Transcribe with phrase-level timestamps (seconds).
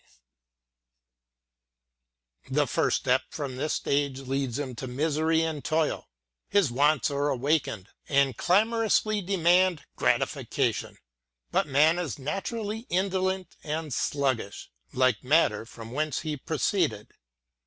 [2.49, 6.07] The first step from this state leads him to misery and toil:
[6.49, 10.97] his wants are awakened, and clamorously demand gratification.
[11.51, 17.09] But man is naturally indolent and sluggish, like matter from whence he pro ceeded.